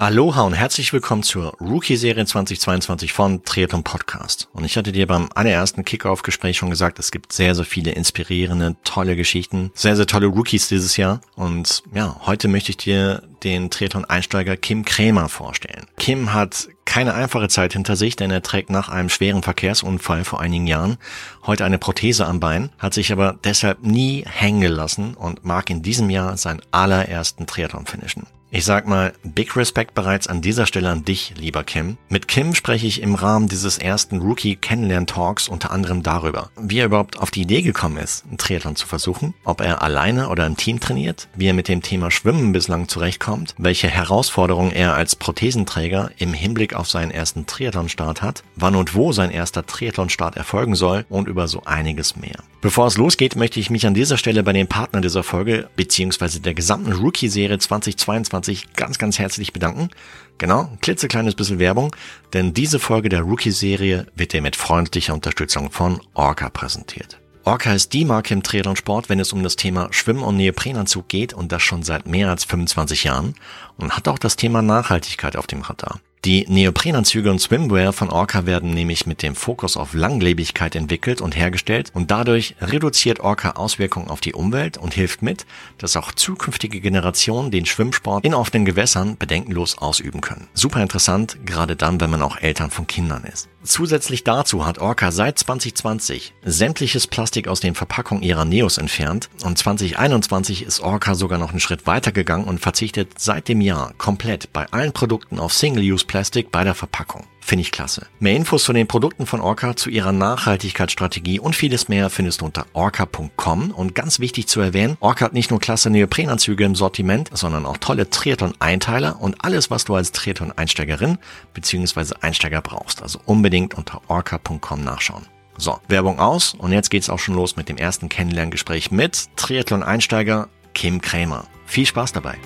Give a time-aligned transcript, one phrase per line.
[0.00, 4.48] Aloha und herzlich willkommen zur Rookie-Serie 2022 von Triathlon Podcast.
[4.54, 8.76] Und ich hatte dir beim allerersten Kickoff-Gespräch schon gesagt, es gibt sehr, sehr viele inspirierende,
[8.82, 11.20] tolle Geschichten, sehr, sehr tolle Rookies dieses Jahr.
[11.36, 15.84] Und ja, heute möchte ich dir den Triathlon-Einsteiger Kim Krämer vorstellen.
[15.98, 20.40] Kim hat keine einfache Zeit hinter sich, denn er trägt nach einem schweren Verkehrsunfall vor
[20.40, 20.96] einigen Jahren
[21.44, 25.82] heute eine Prothese am Bein, hat sich aber deshalb nie hängen gelassen und mag in
[25.82, 28.26] diesem Jahr seinen allerersten Triathlon finishen.
[28.52, 31.98] Ich sag mal, big Respect bereits an dieser Stelle an dich, lieber Kim.
[32.08, 37.20] Mit Kim spreche ich im Rahmen dieses ersten Rookie-Kennenlern-Talks unter anderem darüber, wie er überhaupt
[37.20, 40.80] auf die Idee gekommen ist, einen Triathlon zu versuchen, ob er alleine oder im Team
[40.80, 46.32] trainiert, wie er mit dem Thema Schwimmen bislang zurechtkommt, welche Herausforderungen er als Prothesenträger im
[46.32, 51.28] Hinblick auf seinen ersten Triathlon-Start hat, wann und wo sein erster Triathlon-Start erfolgen soll und
[51.28, 52.42] über so einiges mehr.
[52.62, 56.40] Bevor es losgeht, möchte ich mich an dieser Stelle bei den Partnern dieser Folge beziehungsweise
[56.40, 59.90] der gesamten Rookie-Serie 2022 2020 ganz, ganz herzlich bedanken.
[60.38, 61.94] Genau, ein klitzekleines bisschen Werbung,
[62.32, 67.18] denn diese Folge der Rookie-Serie wird dir mit freundlicher Unterstützung von Orca präsentiert.
[67.44, 71.32] Orca ist die Marke im Triathlon-Sport, wenn es um das Thema Schwimmen und Neoprenanzug geht
[71.32, 73.34] und das schon seit mehr als 25 Jahren
[73.76, 76.00] und hat auch das Thema Nachhaltigkeit auf dem Radar.
[76.26, 81.34] Die Neoprenanzüge und Swimwear von Orca werden nämlich mit dem Fokus auf Langlebigkeit entwickelt und
[81.34, 85.46] hergestellt und dadurch reduziert Orca Auswirkungen auf die Umwelt und hilft mit,
[85.78, 90.48] dass auch zukünftige Generationen den Schwimmsport in offenen Gewässern bedenkenlos ausüben können.
[90.52, 93.48] Super interessant, gerade dann, wenn man auch Eltern von Kindern ist.
[93.62, 99.56] Zusätzlich dazu hat Orca seit 2020 sämtliches Plastik aus den Verpackungen ihrer Neos entfernt und
[99.56, 104.52] 2021 ist Orca sogar noch einen Schritt weiter gegangen und verzichtet seit dem Jahr komplett
[104.52, 107.22] bei allen Produkten auf Single-Use Plastic bei der Verpackung.
[107.40, 108.08] Finde ich klasse.
[108.18, 112.46] Mehr Infos zu den Produkten von Orca, zu ihrer Nachhaltigkeitsstrategie und vieles mehr findest du
[112.46, 113.70] unter orca.com.
[113.70, 117.76] Und ganz wichtig zu erwähnen, Orca hat nicht nur klasse Neoprenanzüge im Sortiment, sondern auch
[117.76, 121.18] tolle Triathlon-Einteiler und alles, was du als Triathlon-Einsteigerin
[121.54, 122.14] bzw.
[122.20, 123.04] Einsteiger brauchst.
[123.04, 125.26] Also unbedingt unter orca.com nachschauen.
[125.58, 130.48] So, Werbung aus und jetzt geht's auch schon los mit dem ersten Kennenlerngespräch mit Triathlon-Einsteiger
[130.74, 131.44] Kim Krämer.
[131.66, 132.36] Viel Spaß dabei!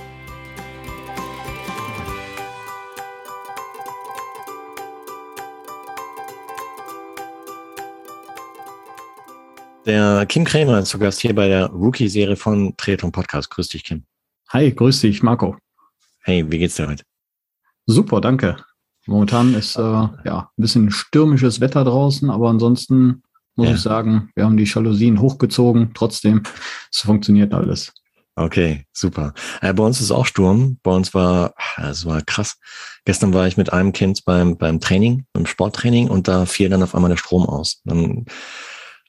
[9.86, 13.50] Der Kim Krämer ist zu Gast hier bei der Rookie-Serie von Triathlon Podcast.
[13.50, 14.04] Grüß dich, Kim.
[14.48, 15.58] Hi, grüß dich, Marco.
[16.22, 17.04] Hey, wie geht's dir heute?
[17.84, 18.56] Super, danke.
[19.06, 23.22] Momentan ist äh, ja ein bisschen stürmisches Wetter draußen, aber ansonsten
[23.56, 23.74] muss ja.
[23.74, 25.90] ich sagen, wir haben die Jalousien hochgezogen.
[25.92, 26.42] Trotzdem,
[26.90, 27.92] es funktioniert alles.
[28.36, 29.34] Okay, super.
[29.60, 30.78] Äh, bei uns ist auch Sturm.
[30.82, 32.56] Bei uns war, es war krass.
[33.04, 36.82] Gestern war ich mit einem Kind beim, beim Training, beim Sporttraining und da fiel dann
[36.82, 37.82] auf einmal der Strom aus.
[37.84, 38.24] Dann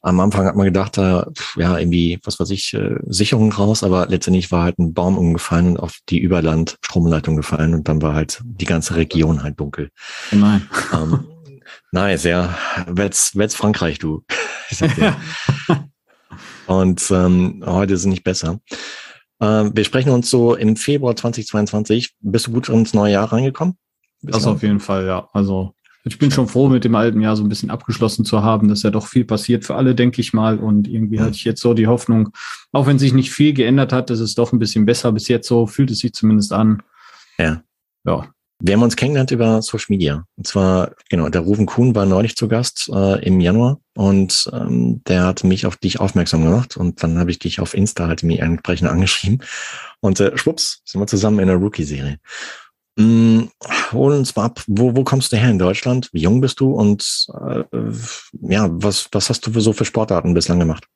[0.05, 4.05] am Anfang hat man gedacht, da, ja, irgendwie, was weiß ich, äh, Sicherung raus, aber
[4.05, 8.39] letztendlich war halt ein Baum umgefallen und auf die Überland-Stromleitung gefallen und dann war halt
[8.45, 9.89] die ganze Region halt dunkel.
[10.31, 10.69] Nein.
[10.93, 11.25] Ähm,
[11.91, 12.55] nice, ja.
[12.85, 14.23] Wetz, Wetz Frankreich, du.
[16.67, 18.59] und ähm, heute ist es nicht besser.
[19.41, 22.13] Ähm, wir sprechen uns so im Februar 2022.
[22.19, 23.75] Bist du gut ins neue Jahr reingekommen?
[24.22, 25.29] Das auf jeden Fall, ja.
[25.33, 25.73] Also
[26.07, 28.83] ich bin schon froh, mit dem alten Jahr so ein bisschen abgeschlossen zu haben, dass
[28.83, 30.59] ja doch viel passiert für alle, denke ich mal.
[30.59, 32.29] Und irgendwie hatte ich jetzt so die Hoffnung,
[32.71, 35.47] auch wenn sich nicht viel geändert hat, dass es doch ein bisschen besser bis jetzt
[35.47, 36.83] so fühlt es sich zumindest an.
[37.39, 37.63] Ja.
[38.05, 38.27] Ja.
[38.59, 40.25] Wir haben uns kennengelernt über Social Media.
[40.38, 45.01] Und zwar, genau, der Rufen Kuhn war neulich zu Gast äh, im Januar und ähm,
[45.07, 48.23] der hat mich auf dich aufmerksam gemacht und dann habe ich dich auf Insta halt
[48.23, 49.43] mir entsprechend angeschrieben
[49.99, 52.17] und äh, schwupps, sind wir zusammen in der Rookie-Serie.
[52.97, 53.50] Mm,
[53.91, 56.09] hol uns mal ab, wo, wo kommst du her in Deutschland?
[56.13, 57.63] Wie jung bist du und äh,
[58.41, 60.88] ja, was, was hast du für so für Sportarten bislang gemacht?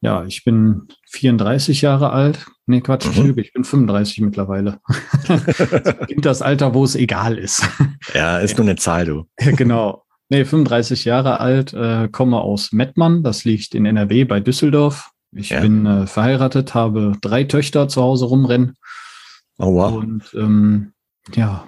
[0.00, 2.46] Ja, ich bin 34 Jahre alt.
[2.66, 3.26] Nee, Quatsch, ich mhm.
[3.26, 4.80] lüge, ich bin 35 mittlerweile.
[6.18, 7.66] Das Alter, wo es egal ist.
[8.14, 9.26] Ja, ist nur eine Zahl, du.
[9.36, 10.04] genau.
[10.28, 15.10] Nee, 35 Jahre alt, äh, komme aus Mettmann, das liegt in NRW bei Düsseldorf.
[15.32, 15.60] Ich ja.
[15.60, 18.76] bin äh, verheiratet, habe drei Töchter zu Hause rumrennen
[19.58, 19.94] Oh wow.
[19.94, 20.92] Und ähm,
[21.34, 21.66] ja,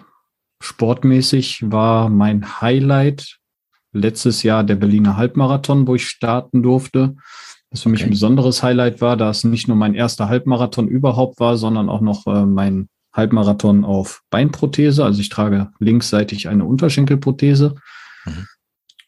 [0.61, 3.39] sportmäßig war mein Highlight
[3.93, 7.17] letztes Jahr der Berliner Halbmarathon, wo ich starten durfte.
[7.71, 11.39] Was für mich ein besonderes Highlight war, da es nicht nur mein erster Halbmarathon überhaupt
[11.39, 15.05] war, sondern auch noch äh, mein Halbmarathon auf Beinprothese.
[15.05, 17.75] Also ich trage linksseitig eine Unterschenkelprothese.
[18.25, 18.47] Mhm.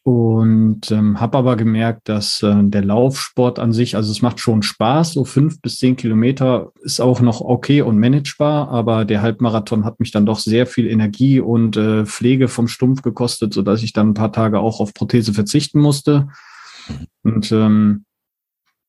[0.03, 4.63] Und ähm, habe aber gemerkt, dass äh, der Laufsport an sich, also es macht schon
[4.63, 9.85] Spaß, so fünf bis zehn Kilometer ist auch noch okay und managebar, aber der Halbmarathon
[9.85, 13.93] hat mich dann doch sehr viel Energie und äh, Pflege vom Stumpf gekostet, sodass ich
[13.93, 16.29] dann ein paar Tage auch auf Prothese verzichten musste.
[17.21, 18.05] Und ähm,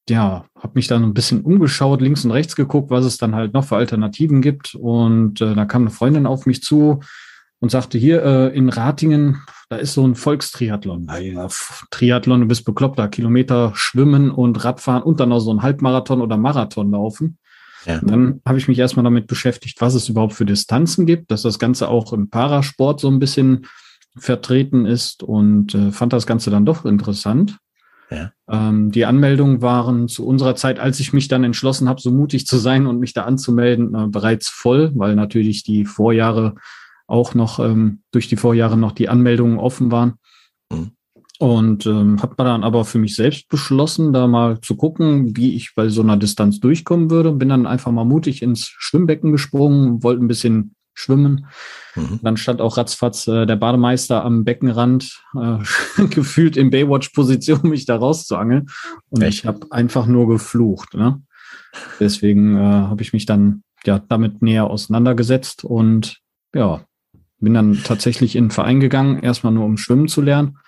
[0.08, 3.53] ja, habe mich dann ein bisschen umgeschaut, links und rechts geguckt, was es dann halt
[3.53, 4.75] noch für Alternativen gibt.
[4.75, 7.00] Und äh, da kam eine Freundin auf mich zu
[7.62, 11.05] und sagte, hier äh, in Ratingen, da ist so ein Volkstriathlon.
[11.05, 11.47] Naja,
[11.93, 16.20] Triathlon, du bist bekloppt, da Kilometer schwimmen und Radfahren und dann noch so ein Halbmarathon
[16.20, 17.38] oder Marathon laufen.
[17.87, 18.00] Ja.
[18.00, 21.59] dann habe ich mich erstmal damit beschäftigt, was es überhaupt für Distanzen gibt, dass das
[21.59, 23.67] Ganze auch im Parasport so ein bisschen
[24.17, 27.58] vertreten ist und äh, fand das Ganze dann doch interessant.
[28.11, 28.32] Ja.
[28.49, 32.47] Ähm, die Anmeldungen waren zu unserer Zeit, als ich mich dann entschlossen habe, so mutig
[32.47, 36.55] zu sein und mich da anzumelden, äh, bereits voll, weil natürlich die Vorjahre
[37.06, 40.14] auch noch ähm, durch die Vorjahre noch die Anmeldungen offen waren.
[40.70, 40.93] Mhm.
[41.38, 45.72] Und ähm, habe dann aber für mich selbst beschlossen, da mal zu gucken, wie ich
[45.75, 47.32] bei so einer Distanz durchkommen würde.
[47.32, 51.46] Bin dann einfach mal mutig ins Schwimmbecken gesprungen, wollte ein bisschen schwimmen.
[51.96, 52.20] Mhm.
[52.22, 55.58] Dann stand auch ratzfatz äh, der Bademeister am Beckenrand, äh,
[56.10, 58.69] gefühlt in Baywatch-Position, mich da rauszuangeln.
[59.10, 59.40] Und Echt?
[59.40, 60.94] ich habe einfach nur geflucht.
[60.94, 61.22] Ne?
[62.00, 66.19] Deswegen äh, habe ich mich dann ja damit näher auseinandergesetzt und
[66.55, 66.84] ja,
[67.43, 70.59] bin dann tatsächlich in den Verein gegangen, erstmal nur um schwimmen zu lernen.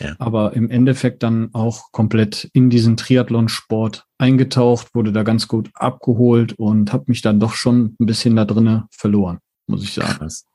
[0.00, 0.14] Ja.
[0.18, 6.54] Aber im Endeffekt dann auch komplett in diesen Triathlon-Sport eingetaucht, wurde da ganz gut abgeholt
[6.54, 10.18] und habe mich dann doch schon ein bisschen da drinnen verloren muss ich sagen.
[10.18, 10.46] Krass.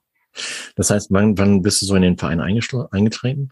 [0.76, 3.50] Das heißt, wann, wann bist du so in den Verein eingetreten?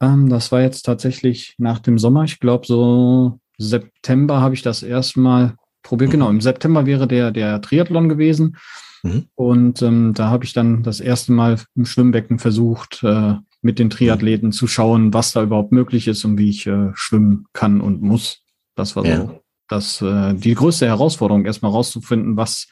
[0.00, 2.24] Ähm, das war jetzt tatsächlich nach dem Sommer.
[2.24, 6.12] Ich glaube, so September habe ich das erstmal probiert.
[6.12, 8.56] Genau, im September wäre der, der Triathlon gewesen.
[9.02, 9.26] Mhm.
[9.34, 13.90] Und ähm, da habe ich dann das erste Mal im Schwimmbecken versucht, äh, mit den
[13.90, 18.02] Triathleten zu schauen, was da überhaupt möglich ist und wie ich äh, schwimmen kann und
[18.02, 18.42] muss.
[18.74, 19.16] Das war ja.
[19.26, 22.68] so das äh, die größte Herausforderung, erstmal rauszufinden, was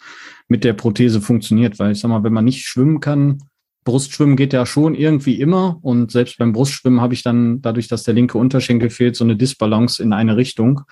[0.48, 1.78] mit der Prothese funktioniert.
[1.78, 3.38] Weil ich sag mal, wenn man nicht schwimmen kann,
[3.84, 5.78] Brustschwimmen geht ja schon irgendwie immer.
[5.82, 9.36] Und selbst beim Brustschwimmen habe ich dann, dadurch, dass der linke Unterschenkel fehlt, so eine
[9.36, 10.82] Disbalance in eine Richtung.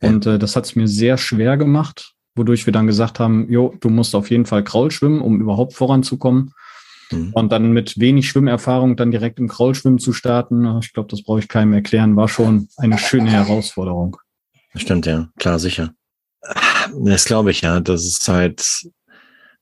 [0.00, 3.74] Und äh, das hat es mir sehr schwer gemacht, wodurch wir dann gesagt haben, jo,
[3.80, 6.52] du musst auf jeden Fall Kraul schwimmen, um überhaupt voranzukommen.
[7.10, 7.30] Mhm.
[7.32, 11.40] Und dann mit wenig Schwimmerfahrung dann direkt im Kraulschwimmen zu starten, ich glaube, das brauche
[11.40, 14.16] ich keinem erklären, war schon eine schöne Herausforderung.
[14.74, 15.92] Stimmt, ja, klar, sicher.
[16.98, 17.80] Das glaube ich, ja.
[17.80, 18.60] Das ist halt,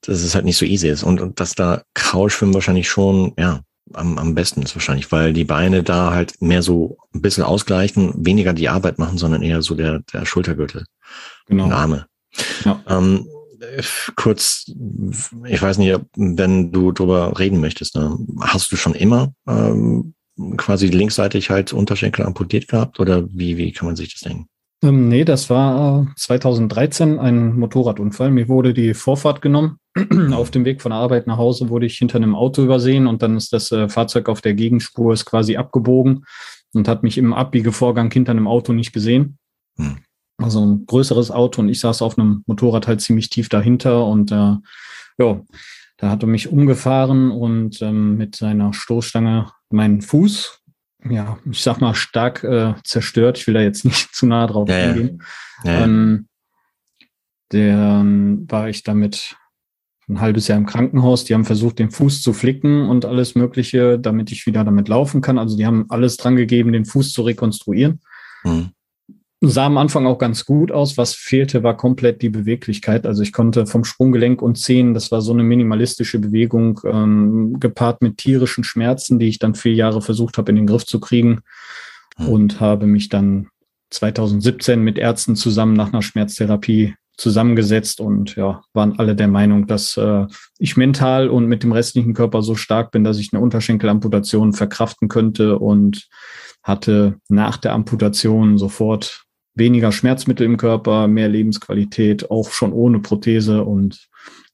[0.02, 1.02] dass es halt nicht so easy ist.
[1.02, 3.60] Und, und dass da Kraulschwimmen wahrscheinlich schon, ja,
[3.92, 8.12] am, am besten ist wahrscheinlich, weil die Beine da halt mehr so ein bisschen ausgleichen,
[8.16, 10.86] weniger die Arbeit machen, sondern eher so der, der Schultergürtel.
[11.46, 11.70] Genau.
[11.70, 12.06] Arme.
[12.64, 12.82] Ja.
[12.88, 13.26] Ähm,
[14.16, 14.70] kurz,
[15.46, 18.18] ich weiß nicht, wenn du drüber reden möchtest, ne?
[18.40, 20.14] hast du schon immer ähm,
[20.56, 24.48] quasi linksseitig halt Unterschenkel amputiert gehabt oder wie, wie kann man sich das denken?
[24.82, 28.30] Ähm, nee, das war 2013 ein Motorradunfall.
[28.30, 29.78] Mir wurde die Vorfahrt genommen.
[30.32, 33.22] auf dem Weg von der Arbeit nach Hause wurde ich hinter einem Auto übersehen und
[33.22, 36.24] dann ist das äh, Fahrzeug auf der Gegenspur ist quasi abgebogen
[36.72, 39.38] und hat mich im Abbiegevorgang hinter einem Auto nicht gesehen.
[39.76, 39.98] Hm.
[40.38, 44.32] Also ein größeres Auto und ich saß auf einem Motorrad halt ziemlich tief dahinter und
[44.32, 44.56] äh,
[45.18, 45.40] ja,
[45.96, 50.64] da hat er mich umgefahren und ähm, mit seiner Stoßstange meinen Fuß
[51.10, 53.38] ja, ich sag mal, stark äh, zerstört.
[53.38, 55.22] Ich will da jetzt nicht zu nah drauf ja, eingehen.
[55.64, 55.84] Ja.
[55.84, 56.28] Ähm,
[57.50, 59.36] dann war ich damit
[60.08, 61.24] ein halbes Jahr im Krankenhaus.
[61.24, 65.20] Die haben versucht, den Fuß zu flicken und alles Mögliche, damit ich wieder damit laufen
[65.20, 65.38] kann.
[65.38, 68.00] Also die haben alles dran gegeben, den Fuß zu rekonstruieren.
[68.44, 68.70] Mhm
[69.48, 70.96] sah am Anfang auch ganz gut aus.
[70.96, 73.06] Was fehlte, war komplett die Beweglichkeit.
[73.06, 78.02] Also ich konnte vom Sprunggelenk und Zehen, das war so eine minimalistische Bewegung, ähm, gepaart
[78.02, 81.40] mit tierischen Schmerzen, die ich dann vier Jahre versucht habe in den Griff zu kriegen
[82.18, 82.28] mhm.
[82.28, 83.48] und habe mich dann
[83.90, 89.96] 2017 mit Ärzten zusammen nach einer Schmerztherapie zusammengesetzt und ja, waren alle der Meinung, dass
[89.96, 90.26] äh,
[90.58, 95.08] ich mental und mit dem restlichen Körper so stark bin, dass ich eine Unterschenkelamputation verkraften
[95.08, 96.08] könnte und
[96.62, 103.64] hatte nach der Amputation sofort weniger Schmerzmittel im Körper, mehr Lebensqualität, auch schon ohne Prothese
[103.64, 104.08] und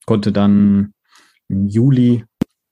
[0.07, 0.93] konnte dann
[1.49, 2.25] im Juli,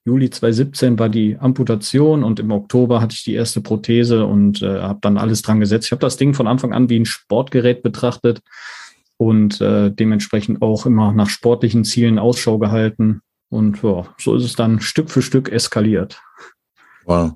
[0.05, 4.81] Juli 2017 war die Amputation und im Oktober hatte ich die erste Prothese und äh,
[4.81, 5.87] habe dann alles dran gesetzt.
[5.87, 8.41] Ich habe das Ding von Anfang an wie ein Sportgerät betrachtet
[9.17, 13.21] und äh, dementsprechend auch immer nach sportlichen Zielen Ausschau gehalten.
[13.49, 16.21] Und ja, so ist es dann Stück für Stück eskaliert.
[17.05, 17.33] Wow.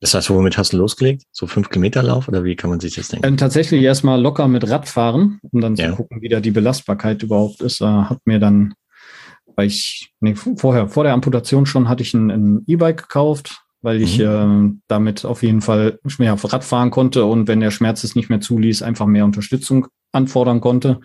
[0.00, 1.24] Das heißt, womit hast du losgelegt?
[1.32, 3.26] So fünf Kilometer Lauf oder wie kann man sich das denken?
[3.26, 5.90] Ähm, tatsächlich erstmal locker mit Radfahren, um dann ja.
[5.90, 7.80] zu gucken, wie da die Belastbarkeit überhaupt ist.
[7.80, 8.74] Äh, hab mir dann,
[9.56, 14.18] weil ich, nee, vorher, vor der Amputation schon hatte ich ein E-Bike gekauft, weil ich
[14.18, 14.76] mhm.
[14.76, 18.14] äh, damit auf jeden Fall mehr auf Rad fahren konnte und wenn der Schmerz es
[18.14, 21.00] nicht mehr zuließ, einfach mehr Unterstützung anfordern konnte.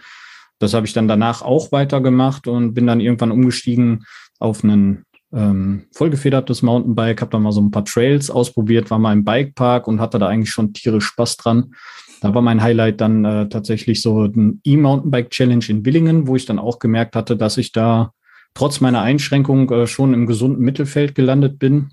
[0.60, 4.06] Das habe ich dann danach auch weitergemacht und bin dann irgendwann umgestiegen
[4.40, 9.14] auf einen ähm, vollgefedertes Mountainbike, habe da mal so ein paar Trails ausprobiert, war mal
[9.14, 11.74] im Bikepark und hatte da eigentlich schon tierisch Spaß dran.
[12.22, 16.46] Da war mein Highlight dann äh, tatsächlich so ein E-Mountainbike Challenge in Willingen, wo ich
[16.46, 18.14] dann auch gemerkt hatte, dass ich da
[18.54, 21.90] trotz meiner Einschränkung äh, schon im gesunden Mittelfeld gelandet bin.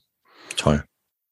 [0.57, 0.85] Toll.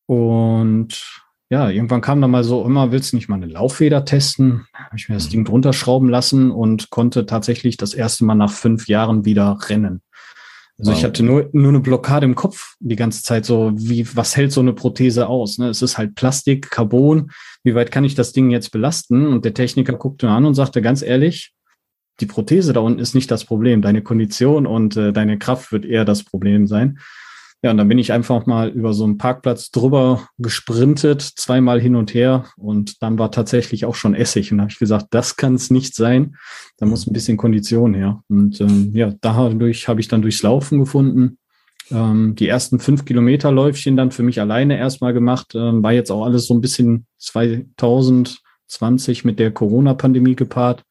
[0.06, 4.66] Und ja, irgendwann kam dann mal so, immer willst du nicht mal eine Lauffeder testen?
[4.74, 5.30] Habe ich mir das mhm.
[5.30, 10.02] Ding drunter schrauben lassen und konnte tatsächlich das erste Mal nach fünf Jahren wieder rennen.
[10.78, 10.98] Also wow.
[10.98, 14.52] ich hatte nur, nur eine Blockade im Kopf die ganze Zeit so, wie, was hält
[14.52, 15.58] so eine Prothese aus?
[15.58, 15.68] Ne?
[15.68, 17.32] Es ist halt Plastik, Carbon.
[17.64, 19.26] Wie weit kann ich das Ding jetzt belasten?
[19.26, 21.52] Und der Techniker guckte mir an und sagte ganz ehrlich,
[22.20, 23.82] die Prothese da unten ist nicht das Problem.
[23.82, 26.98] Deine Kondition und äh, deine Kraft wird eher das Problem sein.
[27.60, 31.96] Ja, und dann bin ich einfach mal über so einen Parkplatz drüber gesprintet, zweimal hin
[31.96, 34.52] und her und dann war tatsächlich auch schon Essig.
[34.52, 36.36] Und da habe ich gesagt, das kann es nicht sein.
[36.76, 38.22] Da muss ein bisschen Kondition her.
[38.28, 41.38] Und ähm, ja, dadurch habe ich dann durchs Laufen gefunden.
[41.90, 45.56] Ähm, die ersten fünf Kilometer Läufchen dann für mich alleine erstmal gemacht.
[45.56, 50.84] Ähm, war jetzt auch alles so ein bisschen 2020 mit der Corona-Pandemie gepaart.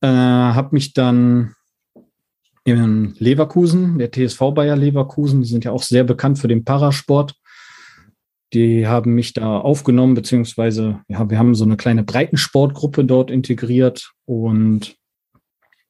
[0.00, 1.56] Äh, habe mich dann
[2.64, 7.34] in Leverkusen, der TSV Bayer Leverkusen, die sind ja auch sehr bekannt für den Parasport.
[8.52, 14.12] Die haben mich da aufgenommen, beziehungsweise ja, wir haben so eine kleine Breitensportgruppe dort integriert
[14.24, 14.96] und,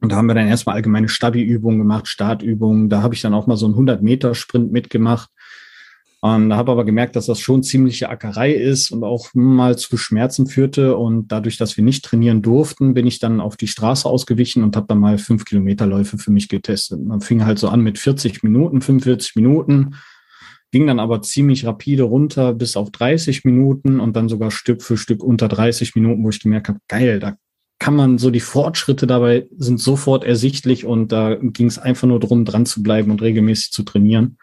[0.00, 2.88] und da haben wir dann erstmal allgemeine Stabi-Übungen gemacht, Startübungen.
[2.88, 5.30] Da habe ich dann auch mal so einen 100-Meter-Sprint mitgemacht.
[6.22, 9.96] Und da habe aber gemerkt, dass das schon ziemliche Ackerei ist und auch mal zu
[9.96, 10.96] Schmerzen führte.
[10.96, 14.76] Und dadurch, dass wir nicht trainieren durften, bin ich dann auf die Straße ausgewichen und
[14.76, 17.00] habe dann mal fünf Kilometer Läufe für mich getestet.
[17.02, 19.94] Man fing halt so an mit 40 Minuten, 45 Minuten,
[20.72, 24.98] ging dann aber ziemlich rapide runter bis auf 30 Minuten und dann sogar Stück für
[24.98, 27.36] Stück unter 30 Minuten, wo ich gemerkt habe, geil, da
[27.80, 32.20] kann man so die Fortschritte dabei sind sofort ersichtlich und da ging es einfach nur
[32.20, 34.36] darum, dran zu bleiben und regelmäßig zu trainieren.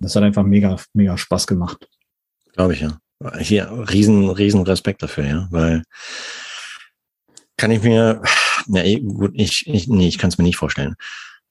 [0.00, 1.88] Das hat einfach mega, mega Spaß gemacht.
[2.54, 2.98] Glaube ich, ja.
[3.38, 5.84] Hier riesen, riesen Respekt dafür, ja, weil
[7.56, 8.20] kann ich mir,
[8.66, 10.96] ja, eh, gut, ich, ich nee, ich kann es mir nicht vorstellen.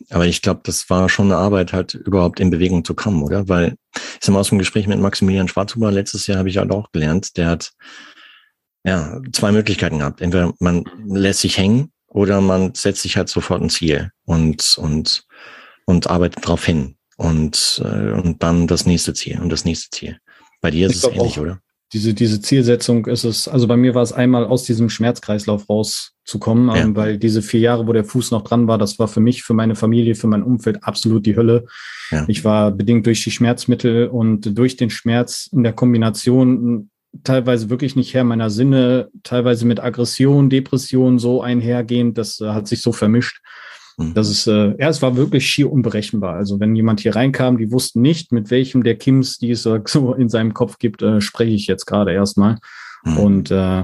[0.09, 3.47] Aber ich glaube, das war schon eine Arbeit, halt überhaupt in Bewegung zu kommen, oder?
[3.47, 6.71] Weil ich sag mal aus dem Gespräch mit Maximilian Schwarzhuber letztes Jahr habe ich halt
[6.71, 7.71] auch gelernt, der hat
[8.83, 10.21] ja, zwei Möglichkeiten gehabt.
[10.21, 15.25] Entweder man lässt sich hängen oder man setzt sich halt sofort ein Ziel und, und,
[15.85, 16.95] und arbeitet darauf hin.
[17.17, 20.17] Und, äh, und dann das nächste Ziel und das nächste Ziel.
[20.59, 21.59] Bei dir ist ich es ähnlich, oder?
[21.93, 26.69] Diese, diese Zielsetzung ist es, also bei mir war es einmal aus diesem Schmerzkreislauf rauszukommen,
[26.69, 26.77] ja.
[26.83, 29.43] ähm, weil diese vier Jahre, wo der Fuß noch dran war, das war für mich,
[29.43, 31.65] für meine Familie, für mein Umfeld absolut die Hölle.
[32.09, 32.23] Ja.
[32.29, 36.89] Ich war bedingt durch die Schmerzmittel und durch den Schmerz in der Kombination
[37.23, 42.67] teilweise wirklich nicht her meiner Sinne, teilweise mit Aggression, Depression so einhergehend, das äh, hat
[42.67, 43.41] sich so vermischt.
[43.97, 44.13] Mhm.
[44.13, 46.35] Das ist, äh, ja, es war wirklich schier unberechenbar.
[46.35, 50.13] Also wenn jemand hier reinkam, die wussten nicht, mit welchem der Kims, die es so
[50.13, 52.57] in seinem Kopf gibt, äh, spreche ich jetzt gerade erstmal.
[53.03, 53.17] Mhm.
[53.17, 53.83] Und äh,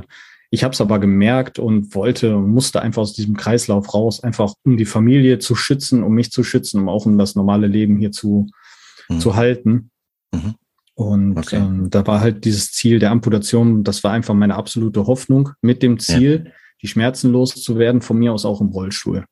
[0.49, 4.77] ich habe es aber gemerkt und wollte, musste einfach aus diesem Kreislauf raus, einfach um
[4.77, 8.11] die Familie zu schützen, um mich zu schützen, um auch um das normale Leben hier
[8.11, 8.47] zu,
[9.09, 9.19] mhm.
[9.19, 9.91] zu halten.
[10.31, 10.55] Mhm.
[10.97, 11.57] Und okay.
[11.57, 15.83] ähm, da war halt dieses Ziel der Amputation, das war einfach meine absolute Hoffnung mit
[15.83, 16.51] dem Ziel, ja.
[16.81, 19.23] die Schmerzen loszuwerden, von mir aus auch im Rollstuhl.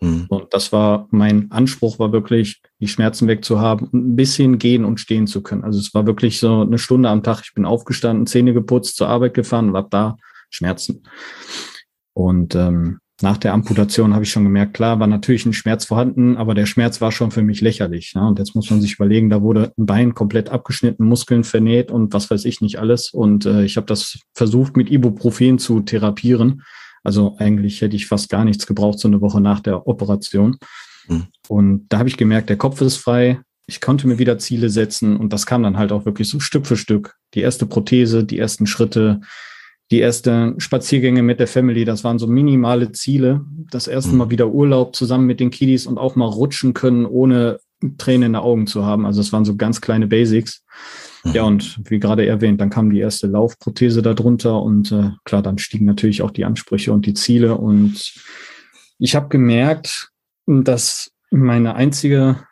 [0.00, 0.26] Mhm.
[0.28, 5.26] Und das war mein Anspruch, war wirklich, die Schmerzen wegzuhaben ein bisschen gehen und stehen
[5.26, 5.64] zu können.
[5.64, 7.40] Also es war wirklich so eine Stunde am Tag.
[7.42, 10.16] Ich bin aufgestanden, Zähne geputzt, zur Arbeit gefahren und ab da
[10.50, 11.02] Schmerzen.
[12.12, 16.36] Und ähm, nach der Amputation habe ich schon gemerkt, klar, war natürlich ein Schmerz vorhanden,
[16.36, 18.14] aber der Schmerz war schon für mich lächerlich.
[18.14, 18.26] Ne?
[18.26, 22.12] Und jetzt muss man sich überlegen, da wurde ein Bein komplett abgeschnitten, Muskeln vernäht und
[22.12, 23.10] was weiß ich nicht alles.
[23.10, 26.62] Und äh, ich habe das versucht, mit Ibuprofen zu therapieren.
[27.02, 30.56] Also eigentlich hätte ich fast gar nichts gebraucht, so eine Woche nach der Operation.
[31.08, 31.26] Mhm.
[31.48, 33.40] Und da habe ich gemerkt, der Kopf ist frei.
[33.66, 36.66] Ich konnte mir wieder Ziele setzen und das kam dann halt auch wirklich so Stück
[36.66, 37.16] für Stück.
[37.34, 39.20] Die erste Prothese, die ersten Schritte,
[39.90, 43.44] die ersten Spaziergänge mit der Family, das waren so minimale Ziele.
[43.70, 44.18] Das erste mhm.
[44.18, 47.60] Mal wieder Urlaub zusammen mit den Kiddies und auch mal rutschen können, ohne
[47.96, 49.06] Tränen in den Augen zu haben.
[49.06, 50.64] Also es waren so ganz kleine Basics.
[51.24, 51.32] Mhm.
[51.32, 55.58] Ja, und wie gerade erwähnt, dann kam die erste Laufprothese darunter und äh, klar, dann
[55.58, 57.56] stiegen natürlich auch die Ansprüche und die Ziele.
[57.56, 58.14] Und
[58.98, 60.10] ich habe gemerkt,
[60.46, 62.44] dass meine einzige,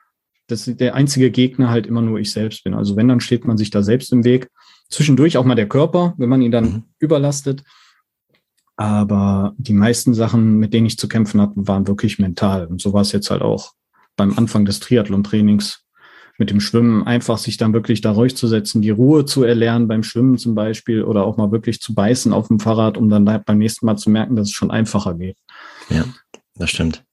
[0.46, 2.74] dass der einzige Gegner halt immer nur ich selbst bin.
[2.74, 4.48] Also wenn, dann steht man sich da selbst im Weg.
[4.88, 6.82] Zwischendurch auch mal der Körper, wenn man ihn dann mhm.
[6.98, 7.64] überlastet.
[8.76, 12.66] Aber die meisten Sachen, mit denen ich zu kämpfen hatte, waren wirklich mental.
[12.66, 13.72] Und so war es jetzt halt auch
[14.16, 15.86] beim Anfang des Triathlon-Trainings
[16.38, 19.88] mit dem Schwimmen, einfach sich dann wirklich da ruhig zu setzen, die Ruhe zu erlernen
[19.88, 23.24] beim Schwimmen zum Beispiel oder auch mal wirklich zu beißen auf dem Fahrrad, um dann
[23.24, 25.38] beim nächsten Mal zu merken, dass es schon einfacher geht.
[25.88, 26.04] Ja,
[26.54, 27.04] das stimmt.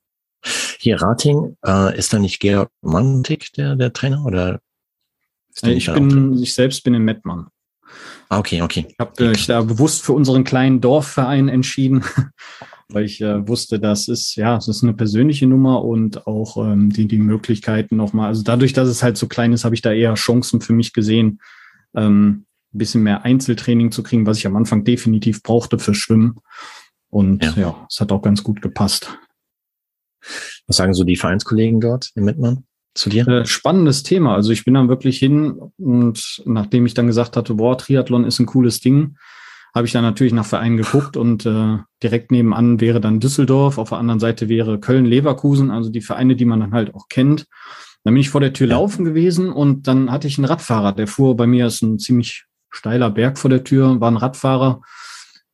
[0.77, 4.59] Hier Rating, äh, ist da nicht Georg Mantik der, der Trainer oder?
[5.53, 7.47] Ist ich bin, ich selbst bin in Mettmann.
[8.29, 8.85] Ah, okay, okay.
[8.89, 12.03] Ich habe mich da bewusst für unseren kleinen Dorfverein entschieden,
[12.89, 16.91] weil ich äh, wusste, das ist ja, es ist eine persönliche Nummer und auch ähm,
[16.91, 18.27] die, die Möglichkeiten nochmal.
[18.27, 20.93] Also dadurch, dass es halt so klein ist, habe ich da eher Chancen für mich
[20.93, 21.41] gesehen,
[21.95, 26.39] ähm, ein bisschen mehr Einzeltraining zu kriegen, was ich am Anfang definitiv brauchte für Schwimmen.
[27.09, 29.19] Und ja, ja es hat auch ganz gut gepasst.
[30.67, 32.65] Was sagen so die Vereinskollegen dort in Mettmann?
[32.93, 33.27] Zu dir?
[33.27, 34.35] Äh, spannendes Thema.
[34.35, 38.39] Also ich bin dann wirklich hin und nachdem ich dann gesagt hatte, boah, Triathlon ist
[38.39, 39.17] ein cooles Ding,
[39.73, 43.89] habe ich dann natürlich nach Vereinen geguckt und äh, direkt nebenan wäre dann Düsseldorf, auf
[43.89, 47.47] der anderen Seite wäre Köln-Leverkusen, also die Vereine, die man dann halt auch kennt.
[48.03, 48.75] Dann bin ich vor der Tür ja.
[48.75, 52.45] laufen gewesen und dann hatte ich einen Radfahrer, der fuhr bei mir, ist ein ziemlich
[52.69, 54.81] steiler Berg vor der Tür, war ein Radfahrer,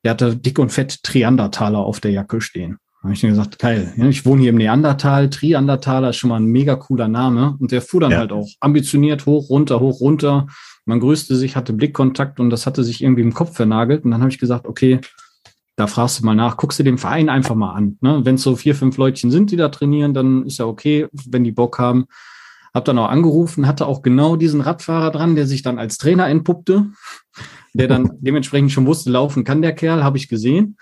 [0.03, 3.93] der hatte dick und fett Triandertaler auf der Jacke stehen habe ich mir gesagt, geil.
[4.09, 5.29] Ich wohne hier im Neandertal.
[5.29, 7.55] Triandertaler ist schon mal ein mega cooler Name.
[7.59, 8.17] Und der fuhr dann ja.
[8.17, 10.47] halt auch ambitioniert hoch, runter, hoch, runter.
[10.85, 14.03] Man grüßte sich, hatte Blickkontakt und das hatte sich irgendwie im Kopf vernagelt.
[14.03, 14.99] Und dann habe ich gesagt, okay,
[15.77, 17.97] da fragst du mal nach, guckst du den Verein einfach mal an.
[18.01, 18.19] Ne?
[18.25, 21.45] Wenn es so vier, fünf Leutchen sind, die da trainieren, dann ist ja okay, wenn
[21.45, 22.05] die Bock haben.
[22.73, 26.27] Hab dann auch angerufen, hatte auch genau diesen Radfahrer dran, der sich dann als Trainer
[26.27, 26.87] entpuppte,
[27.73, 30.75] der dann dementsprechend schon wusste, laufen kann der Kerl, habe ich gesehen.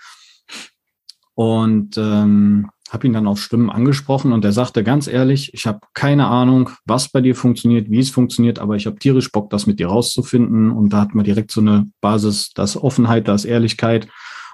[1.38, 5.78] Und ähm, habe ihn dann auf Stimmen angesprochen und er sagte ganz ehrlich, ich habe
[5.94, 9.68] keine Ahnung, was bei dir funktioniert, wie es funktioniert, aber ich habe tierisch Bock, das
[9.68, 10.72] mit dir rauszufinden.
[10.72, 14.08] Und da hatten wir direkt so eine Basis, das Offenheit, das Ehrlichkeit.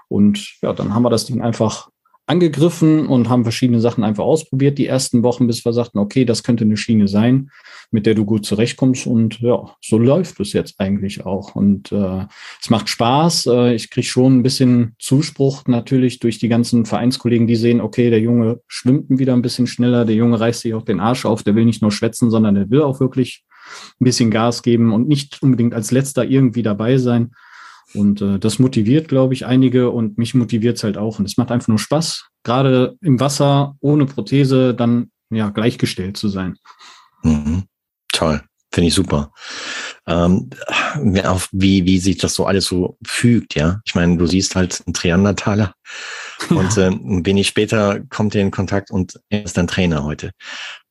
[0.09, 1.89] Und ja, dann haben wir das Ding einfach
[2.27, 6.43] angegriffen und haben verschiedene Sachen einfach ausprobiert die ersten Wochen, bis wir sagten, okay, das
[6.43, 7.51] könnte eine Schiene sein,
[7.91, 9.07] mit der du gut zurechtkommst.
[9.07, 11.55] Und ja, so läuft es jetzt eigentlich auch.
[11.55, 12.25] Und äh,
[12.63, 13.47] es macht Spaß.
[13.47, 18.09] Äh, ich kriege schon ein bisschen Zuspruch natürlich durch die ganzen Vereinskollegen, die sehen, okay,
[18.09, 21.43] der Junge schwimmt wieder ein bisschen schneller, der Junge reißt sich auch den Arsch auf,
[21.43, 23.45] der will nicht nur schwätzen, sondern der will auch wirklich
[24.01, 27.33] ein bisschen Gas geben und nicht unbedingt als letzter irgendwie dabei sein.
[27.95, 31.19] Und äh, das motiviert, glaube ich, einige und mich motiviert es halt auch.
[31.19, 36.29] Und es macht einfach nur Spaß, gerade im Wasser ohne Prothese dann ja gleichgestellt zu
[36.29, 36.57] sein.
[37.23, 37.65] Mhm.
[38.13, 38.43] Toll,
[38.73, 39.33] finde ich super.
[40.07, 40.51] Ähm,
[41.25, 43.81] auf wie, wie sich das so alles so fügt, ja.
[43.85, 45.75] Ich meine, du siehst halt einen Triandertaler
[46.51, 46.57] ja.
[46.57, 46.91] und äh,
[47.25, 50.33] wenig später kommt er in Kontakt und er ist ein Trainer heute.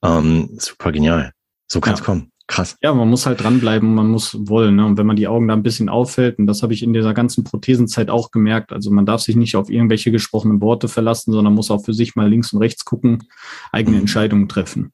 [0.03, 1.31] Ähm, super genial.
[1.67, 2.05] So kann es ja.
[2.05, 2.32] kommen.
[2.47, 2.75] Krass.
[2.81, 4.75] Ja, man muss halt dranbleiben, man muss wollen.
[4.75, 4.85] Ne?
[4.85, 7.13] Und wenn man die Augen da ein bisschen auffällt, und das habe ich in dieser
[7.13, 11.53] ganzen Prothesenzeit auch gemerkt, also man darf sich nicht auf irgendwelche gesprochenen Worte verlassen, sondern
[11.53, 13.23] muss auch für sich mal links und rechts gucken,
[13.71, 14.01] eigene mhm.
[14.01, 14.91] Entscheidungen treffen.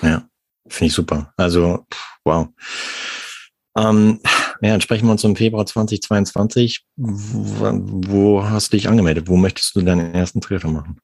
[0.00, 0.26] Ja,
[0.68, 1.32] finde ich super.
[1.36, 1.84] Also,
[2.24, 2.48] wow.
[3.76, 4.20] Ähm,
[4.62, 6.86] ja, dann sprechen wir uns im Februar 2022.
[6.96, 7.72] Wo,
[8.08, 9.28] wo hast du dich angemeldet?
[9.28, 10.98] Wo möchtest du deinen ersten Treffer machen?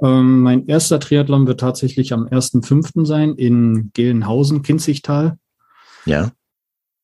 [0.00, 3.04] Ähm, mein erster Triathlon wird tatsächlich am 1.5.
[3.04, 5.38] sein in Gelnhausen, Kinzigtal.
[6.04, 6.30] Ja.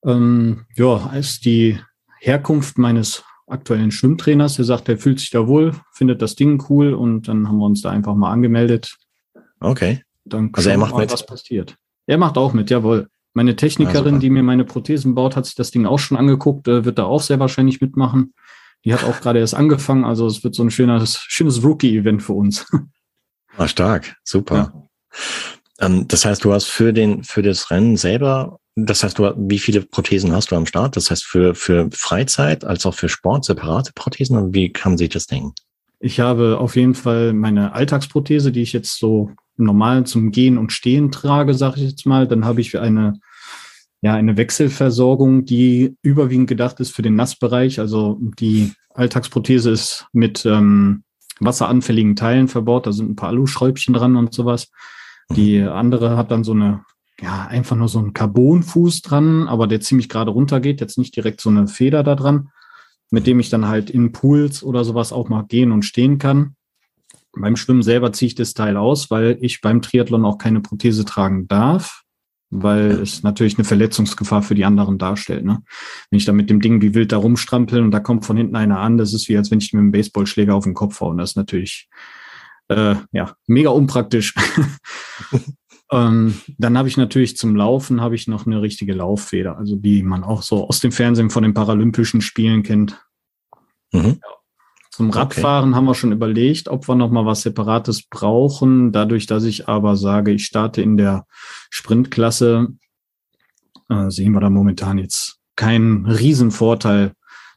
[0.04, 1.78] Ähm, ja, ist die
[2.20, 4.56] Herkunft meines aktuellen Schwimmtrainers.
[4.56, 7.66] Der sagt, er fühlt sich da wohl, findet das Ding cool und dann haben wir
[7.66, 8.96] uns da einfach mal angemeldet.
[9.60, 10.02] Okay.
[10.24, 11.12] Dann also er macht mal, mit.
[11.12, 11.76] was passiert.
[12.06, 13.08] Er macht auch mit, jawohl.
[13.32, 16.68] Meine Technikerin, ja, die mir meine Prothesen baut, hat sich das Ding auch schon angeguckt,
[16.68, 18.32] äh, wird da auch sehr wahrscheinlich mitmachen.
[18.84, 22.34] Die hat auch gerade erst angefangen, also es wird so ein schönes, schönes Rookie-Event für
[22.34, 22.66] uns.
[23.56, 24.56] Ah, stark, super.
[24.56, 25.86] Ja.
[25.86, 29.60] Ähm, das heißt, du hast für den, für das Rennen selber, das heißt, du, wie
[29.60, 30.96] viele Prothesen hast du am Start?
[30.96, 34.36] Das heißt, für, für Freizeit als auch für Sport separate Prothesen?
[34.36, 35.52] Und wie kann sich das denken?
[36.00, 40.72] Ich habe auf jeden Fall meine Alltagsprothese, die ich jetzt so normal zum Gehen und
[40.72, 42.26] Stehen trage, sage ich jetzt mal.
[42.26, 43.20] Dann habe ich eine
[44.04, 47.80] ja, eine Wechselversorgung, die überwiegend gedacht ist für den Nassbereich.
[47.80, 51.04] Also die Alltagsprothese ist mit ähm,
[51.40, 52.86] wasseranfälligen Teilen verbaut.
[52.86, 54.70] Da sind ein paar Aluschräubchen dran und sowas.
[55.34, 55.70] Die mhm.
[55.70, 56.84] andere hat dann so eine,
[57.18, 60.82] ja, einfach nur so einen Carbonfuß dran, aber der ziemlich gerade runter geht.
[60.82, 62.50] Jetzt nicht direkt so eine Feder da dran,
[63.10, 66.56] mit dem ich dann halt in Pools oder sowas auch mal gehen und stehen kann.
[67.32, 71.06] Beim Schwimmen selber ziehe ich das Teil aus, weil ich beim Triathlon auch keine Prothese
[71.06, 72.03] tragen darf
[72.54, 75.44] weil es natürlich eine Verletzungsgefahr für die anderen darstellt.
[75.44, 75.62] Ne?
[76.10, 78.56] Wenn ich da mit dem Ding wie wild da rumstrampel und da kommt von hinten
[78.56, 81.10] einer an, das ist wie als wenn ich mit einem Baseballschläger auf den Kopf haue.
[81.10, 81.88] Und das ist natürlich
[82.68, 84.34] äh, ja mega unpraktisch.
[85.92, 90.02] ähm, dann habe ich natürlich zum Laufen habe ich noch eine richtige Lauffeder, also die
[90.02, 93.04] man auch so aus dem Fernsehen von den Paralympischen Spielen kennt.
[93.92, 94.20] Mhm.
[94.22, 94.43] Ja.
[94.96, 95.76] Zum Radfahren okay.
[95.76, 98.92] haben wir schon überlegt, ob wir noch mal was Separates brauchen.
[98.92, 101.26] Dadurch, dass ich aber sage, ich starte in der
[101.68, 102.68] Sprintklasse,
[103.88, 107.12] äh, sehen wir da momentan jetzt keinen Riesenvorteil,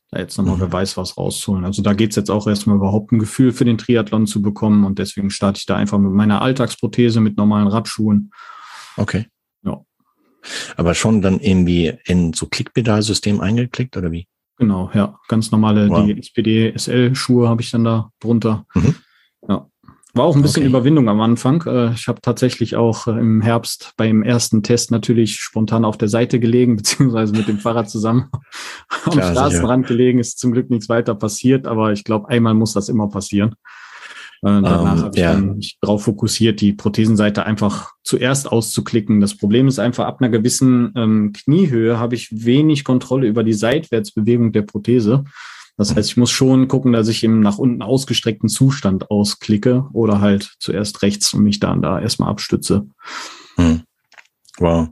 [0.09, 0.61] da jetzt nochmal, mhm.
[0.61, 1.63] wer weiß, was rauszuholen.
[1.63, 4.97] Also da geht's jetzt auch erstmal überhaupt ein Gefühl für den Triathlon zu bekommen und
[4.97, 8.31] deswegen starte ich da einfach mit meiner Alltagsprothese mit normalen Radschuhen.
[8.95, 9.27] Okay.
[9.61, 9.81] Ja.
[10.75, 14.27] Aber schon dann irgendwie in so Klickpedalsystem eingeklickt oder wie?
[14.57, 15.19] Genau, ja.
[15.27, 16.05] Ganz normale wow.
[16.05, 18.65] die SPD SL-Schuhe habe ich dann da drunter.
[18.73, 18.95] Mhm.
[19.47, 19.67] Ja.
[20.13, 20.69] War auch ein bisschen okay.
[20.69, 21.63] Überwindung am Anfang.
[21.67, 26.07] Äh, ich habe tatsächlich auch äh, im Herbst beim ersten Test natürlich spontan auf der
[26.07, 28.29] Seite gelegen, beziehungsweise mit dem Fahrrad zusammen
[29.05, 29.95] am Klar, Straßenrand sicher.
[29.95, 30.19] gelegen.
[30.19, 33.55] Ist zum Glück nichts weiter passiert, aber ich glaube, einmal muss das immer passieren.
[34.41, 35.33] Äh, danach um, ähm, habe ich ja.
[35.33, 39.19] dann mich darauf fokussiert, die Prothesenseite einfach zuerst auszuklicken.
[39.19, 43.53] Das Problem ist einfach, ab einer gewissen ähm, Kniehöhe habe ich wenig Kontrolle über die
[43.53, 45.23] Seitwärtsbewegung der Prothese.
[45.77, 50.21] Das heißt, ich muss schon gucken, dass ich im nach unten ausgestreckten Zustand ausklicke oder
[50.21, 52.87] halt zuerst rechts und mich dann da erstmal abstütze.
[53.57, 53.81] Hm.
[54.57, 54.89] Wow.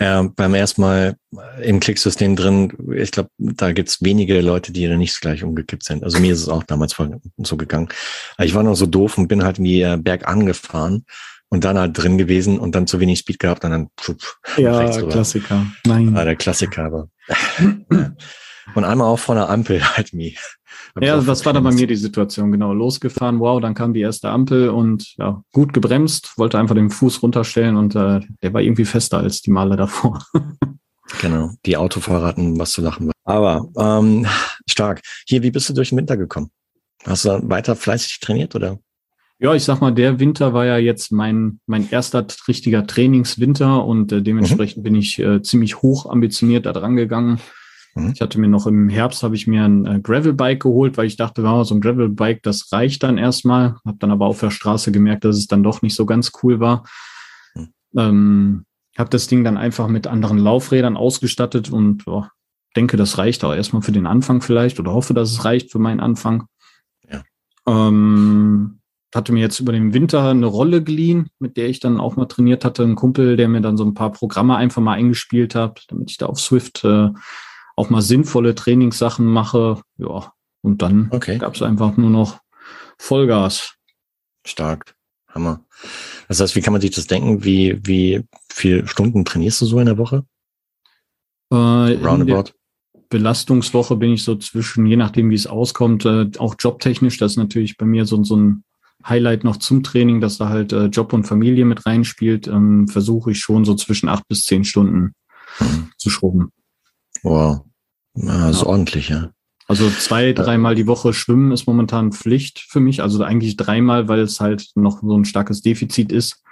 [0.00, 1.16] Ja, beim ersten Mal
[1.62, 6.02] im Klicksystem drin, ich glaube, da gibt's wenige Leute, die da nicht gleich umgekippt sind.
[6.02, 6.96] Also mir ist es auch damals
[7.38, 7.88] so gegangen.
[8.38, 11.04] Ich war noch so doof und bin halt wie äh, Berg angefahren
[11.48, 14.20] und dann halt drin gewesen und dann zu wenig Speed gehabt und dann pfup,
[14.56, 15.66] Ja, Klassiker.
[15.86, 16.12] Nein.
[16.14, 17.08] War der Klassiker, aber.
[18.74, 20.36] Und einmal auch vor einer Ampel halt nie.
[21.00, 22.72] Ja, das war dann bei mir die Situation, genau.
[22.72, 27.22] Losgefahren, wow, dann kam die erste Ampel und ja, gut gebremst, wollte einfach den Fuß
[27.22, 30.24] runterstellen und äh, der war irgendwie fester als die Male davor.
[31.20, 33.10] genau, die Autofahrer hatten was zu lachen.
[33.24, 34.26] Aber ähm,
[34.68, 35.00] stark.
[35.26, 36.50] Hier, wie bist du durch den Winter gekommen?
[37.04, 38.78] Hast du weiter fleißig trainiert oder?
[39.38, 44.12] Ja, ich sag mal, der Winter war ja jetzt mein, mein erster richtiger Trainingswinter und
[44.12, 44.82] äh, dementsprechend mhm.
[44.84, 47.40] bin ich äh, ziemlich hoch ambitioniert da dran gegangen.
[47.94, 48.12] Mhm.
[48.14, 51.16] Ich hatte mir noch im Herbst habe ich mir ein äh, Gravelbike geholt, weil ich
[51.16, 53.76] dachte, wow, so ein Gravelbike, das reicht dann erstmal.
[53.84, 56.60] Habe dann aber auf der Straße gemerkt, dass es dann doch nicht so ganz cool
[56.60, 56.84] war.
[57.54, 57.68] Mhm.
[57.96, 58.64] Ähm,
[58.98, 62.26] habe das Ding dann einfach mit anderen Laufrädern ausgestattet und oh,
[62.76, 65.78] denke, das reicht auch erstmal für den Anfang vielleicht oder hoffe, dass es reicht für
[65.78, 66.46] meinen Anfang.
[67.10, 67.22] Ja.
[67.66, 68.80] Ähm,
[69.14, 72.26] hatte mir jetzt über den Winter eine Rolle geliehen, mit der ich dann auch mal
[72.26, 72.82] trainiert hatte.
[72.82, 76.18] Ein Kumpel, der mir dann so ein paar Programme einfach mal eingespielt hat, damit ich
[76.18, 77.10] da auf Swift äh,
[77.76, 79.82] auch mal sinnvolle Trainingssachen mache.
[79.98, 80.32] Ja,
[80.62, 81.38] und dann okay.
[81.38, 82.40] gab es einfach nur noch
[82.98, 83.74] Vollgas.
[84.46, 84.94] Stark.
[85.34, 85.64] Hammer.
[86.28, 87.44] Das heißt, wie kann man sich das denken?
[87.44, 90.24] Wie, wie viele Stunden trainierst du so in der Woche?
[91.50, 92.52] Äh, Roundabout.
[93.10, 97.18] Belastungswoche bin ich so zwischen, je nachdem, wie es auskommt, äh, auch jobtechnisch.
[97.18, 98.64] Das ist natürlich bei mir so, so ein
[99.06, 102.46] Highlight noch zum Training, dass da halt äh, Job und Familie mit reinspielt.
[102.46, 105.14] Ähm, Versuche ich schon so zwischen acht bis zehn Stunden
[105.60, 105.90] mhm.
[105.98, 106.50] zu schrubben.
[107.24, 107.64] Wow.
[108.14, 108.66] Ja, ist ja.
[108.66, 109.30] ordentlich, ja.
[109.66, 113.02] Also zwei, dreimal die Woche schwimmen ist momentan Pflicht für mich.
[113.02, 116.42] Also eigentlich dreimal, weil es halt noch so ein starkes Defizit ist.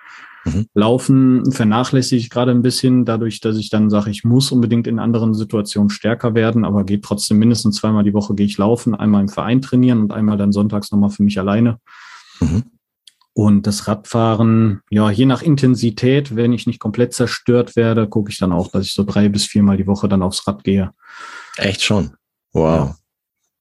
[0.45, 0.67] Mhm.
[0.75, 4.99] Laufen vernachlässige ich gerade ein bisschen, dadurch, dass ich dann sage, ich muss unbedingt in
[4.99, 9.21] anderen Situationen stärker werden, aber geht trotzdem mindestens zweimal die Woche gehe ich laufen, einmal
[9.21, 11.79] im Verein trainieren und einmal dann sonntags nochmal für mich alleine.
[12.41, 12.65] Mhm.
[13.35, 18.38] Und das Radfahren, ja, je nach Intensität, wenn ich nicht komplett zerstört werde, gucke ich
[18.38, 20.90] dann auch, dass ich so drei bis viermal die Woche dann aufs Rad gehe.
[21.57, 22.12] Echt schon?
[22.53, 22.88] Wow.
[22.90, 22.97] Ja.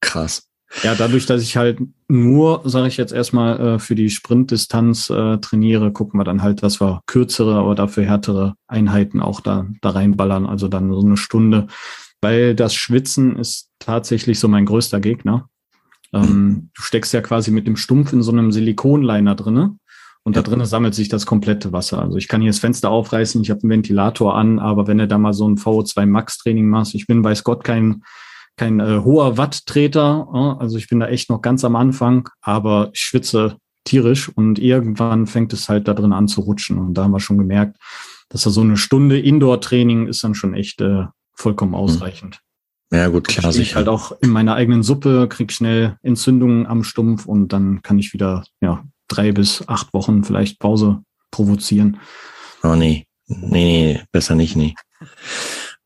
[0.00, 0.48] Krass.
[0.82, 5.38] Ja, dadurch, dass ich halt nur, sage ich jetzt erstmal, äh, für die Sprintdistanz äh,
[5.38, 9.90] trainiere, gucken wir dann halt, dass wir kürzere, aber dafür härtere Einheiten auch da, da
[9.90, 10.46] reinballern.
[10.46, 11.66] Also dann so eine Stunde.
[12.20, 15.48] Weil das Schwitzen ist tatsächlich so mein größter Gegner.
[16.12, 19.76] Ähm, du steckst ja quasi mit dem Stumpf in so einem Silikonliner drinne
[20.24, 20.42] und ja.
[20.42, 22.00] da drinnen sammelt sich das komplette Wasser.
[22.00, 25.08] Also ich kann hier das Fenster aufreißen, ich habe einen Ventilator an, aber wenn du
[25.08, 28.02] da mal so ein VO2 Max Training machst, ich bin weiß Gott kein
[28.56, 32.90] kein äh, hoher Watttreter, äh, also ich bin da echt noch ganz am Anfang, aber
[32.92, 37.04] ich schwitze tierisch und irgendwann fängt es halt da drin an zu rutschen und da
[37.04, 37.78] haben wir schon gemerkt,
[38.28, 41.80] dass da so eine Stunde Indoor-Training ist dann schon echt äh, vollkommen hm.
[41.80, 42.40] ausreichend.
[42.92, 43.50] Ja, gut, klar.
[43.50, 43.76] Ich sicher.
[43.76, 48.12] halt auch in meiner eigenen Suppe, krieg schnell Entzündungen am Stumpf und dann kann ich
[48.12, 51.98] wieder, ja, drei bis acht Wochen vielleicht Pause provozieren.
[52.62, 54.74] Oh nee, nee, nee besser nicht, nee.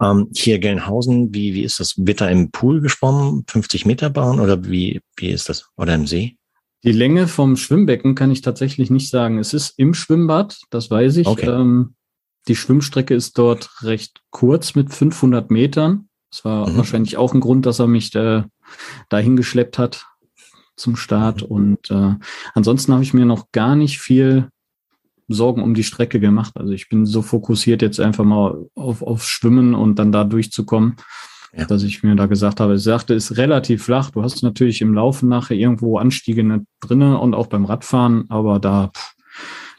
[0.03, 1.95] Ähm, hier Gelnhausen, wie, wie ist das?
[1.97, 5.71] Wird da im Pool geschwommen, 50 Meter Bahn oder wie, wie ist das?
[5.77, 6.37] Oder im See?
[6.85, 9.38] Die Länge vom Schwimmbecken kann ich tatsächlich nicht sagen.
[9.38, 11.27] Es ist im Schwimmbad, das weiß ich.
[11.27, 11.49] Okay.
[11.49, 11.95] Ähm,
[12.47, 16.09] die Schwimmstrecke ist dort recht kurz mit 500 Metern.
[16.37, 16.77] Das war mhm.
[16.77, 18.42] wahrscheinlich auch ein Grund, dass er mich äh,
[19.09, 20.07] dahin geschleppt hat
[20.77, 21.42] zum Start.
[21.42, 21.49] Mhm.
[21.49, 22.14] Und äh,
[22.53, 24.51] ansonsten habe ich mir noch gar nicht viel
[25.29, 26.53] Sorgen um die Strecke gemacht.
[26.57, 30.96] Also ich bin so fokussiert jetzt einfach mal auf, auf Schwimmen und dann da durchzukommen,
[31.57, 31.64] ja.
[31.64, 34.11] dass ich mir da gesagt habe, ich sagte, ist relativ flach.
[34.11, 38.92] Du hast natürlich im Laufen nachher irgendwo Anstiege drinne und auch beim Radfahren, aber da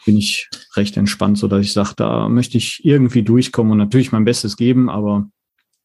[0.07, 4.11] bin ich recht entspannt, so dass ich sage, da möchte ich irgendwie durchkommen und natürlich
[4.11, 5.29] mein Bestes geben, aber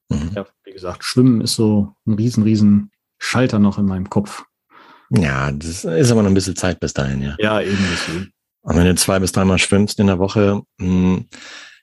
[0.08, 0.30] mhm.
[0.34, 4.44] ja, wie gesagt, Schwimmen ist so ein riesen, riesen Schalter noch in meinem Kopf.
[5.10, 7.36] Ja, das ist aber noch ein bisschen Zeit bis dahin, ja.
[7.38, 8.32] Ja, eben deswegen.
[8.62, 11.26] Und wenn du zwei bis dreimal schwimmst in der Woche, hm,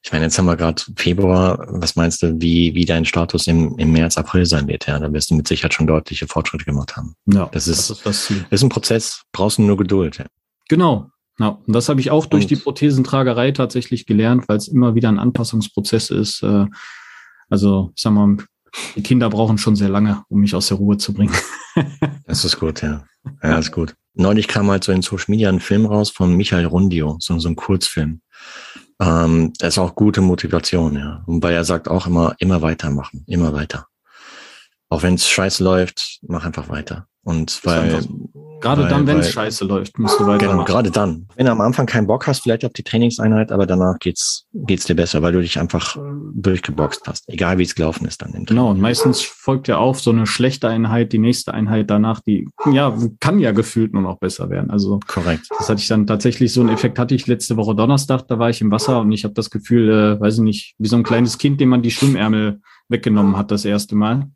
[0.04, 1.68] ich meine, jetzt haben wir gerade Februar.
[1.70, 4.88] Was meinst du, wie, wie dein Status im, im März, April sein wird?
[4.88, 7.14] Ja, da wirst du mit Sicherheit schon deutliche Fortschritte gemacht haben.
[7.28, 8.46] Ja, das ist, das ist, das Ziel.
[8.50, 10.18] ist ein Prozess, brauchst du nur Geduld.
[10.18, 10.26] Ja.
[10.68, 11.12] Genau.
[11.38, 14.96] Ja, und das habe ich auch durch und, die Prothesentragerei tatsächlich gelernt, weil es immer
[14.96, 16.42] wieder ein Anpassungsprozess ist.
[16.42, 16.66] Äh,
[17.50, 18.38] also, ich sag mal,
[18.96, 21.36] die Kinder brauchen schon sehr lange, um mich aus der Ruhe zu bringen.
[22.26, 23.04] das ist gut, ja.
[23.44, 23.96] Ja, ist gut.
[24.14, 27.50] Neulich kam halt so in Social Media ein Film raus von Michael Rundio, so, so
[27.50, 28.22] ein Kurzfilm.
[29.00, 31.24] Ähm, das ist auch gute Motivation, ja.
[31.26, 33.88] Wobei er sagt auch immer, immer weitermachen, immer weiter.
[34.90, 37.08] Auch wenn es scheiße läuft, mach einfach weiter.
[37.30, 38.02] Und weil
[38.60, 40.58] Gerade weil, dann, wenn es scheiße läuft, musst du weitermachen.
[40.58, 41.28] Genau, gerade dann.
[41.36, 44.86] Wenn du am Anfang keinen Bock hast, vielleicht auf die Trainingseinheit, aber danach geht's, geht's
[44.86, 46.00] dir besser, weil du dich einfach äh,
[46.34, 47.30] durchgeboxt hast.
[47.30, 48.34] Egal wie es gelaufen ist dann.
[48.46, 52.50] Genau, und meistens folgt ja auf so eine schlechte Einheit, die nächste Einheit danach, die,
[52.72, 54.72] ja, kann ja gefühlt nur noch besser werden.
[54.72, 55.00] Also.
[55.08, 55.48] Korrekt.
[55.58, 58.50] Das hatte ich dann tatsächlich, so einen Effekt hatte ich letzte Woche Donnerstag, da war
[58.50, 61.04] ich im Wasser und ich habe das Gefühl, äh, weiß ich nicht, wie so ein
[61.04, 64.30] kleines Kind, dem man die Schwimmärmel weggenommen hat das erste Mal.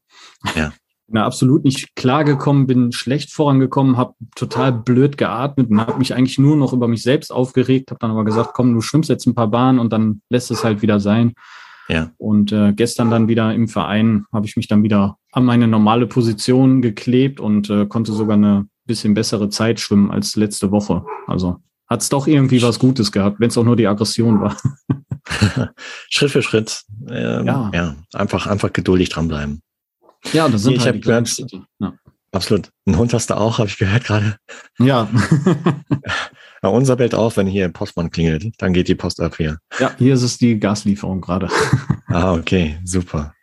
[0.56, 0.72] Ja
[1.08, 6.40] bin absolut nicht klargekommen, bin schlecht vorangekommen, habe total blöd geatmet und habe mich eigentlich
[6.40, 9.36] nur noch über mich selbst aufgeregt, habe dann aber gesagt, komm, du schwimmst jetzt ein
[9.36, 11.34] paar Bahnen und dann lässt es halt wieder sein.
[11.90, 12.12] Ja.
[12.18, 16.08] Und äh, gestern dann wieder im Verein habe ich mich dann wieder an meine normale
[16.08, 21.06] Position geklebt und äh, konnte sogar eine bisschen bessere Zeit schwimmen als letzte Woche.
[21.28, 24.58] Also hat es doch irgendwie was Gutes gehabt, wenn es auch nur die Aggression war.
[26.10, 26.84] Schritt für Schritt.
[27.10, 27.72] Ähm, ja.
[27.74, 29.62] ja, einfach, einfach geduldig dranbleiben.
[30.32, 31.30] Ja, das sind ich halt gehört,
[31.80, 31.94] ja.
[32.34, 32.72] Absolut.
[32.88, 34.38] Ein Hund hast du auch, habe ich gehört gerade.
[34.80, 35.08] Ja.
[36.64, 36.70] ja.
[36.70, 38.52] Unser bellt auf, wenn hier ein Postmann klingelt.
[38.58, 39.60] Dann geht die Post ab hier.
[39.80, 41.48] Ja, hier ist es die Gaslieferung gerade.
[42.08, 43.36] ah, okay, super.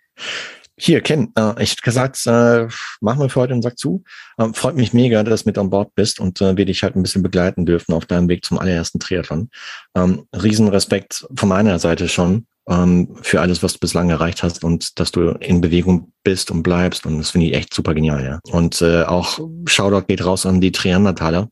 [0.76, 2.66] Hier, Ken, äh, ich gesagt, äh,
[3.00, 4.02] machen wir für heute den Sack zu.
[4.38, 6.96] Ähm, freut mich mega, dass du mit an Bord bist und äh, wir dich halt
[6.96, 9.50] ein bisschen begleiten dürfen auf deinem Weg zum allerersten Triathlon.
[9.94, 14.98] Ähm, Riesenrespekt von meiner Seite schon ähm, für alles, was du bislang erreicht hast und
[15.00, 17.04] dass du in Bewegung bist und bleibst.
[17.04, 18.40] Und das finde ich echt super genial, ja.
[18.52, 21.48] Und äh, auch Shoutout geht raus an die Triandertaler.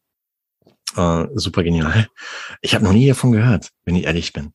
[0.97, 2.07] Äh, super genial.
[2.63, 4.53] Ich habe noch nie davon gehört, wenn ich ehrlich bin.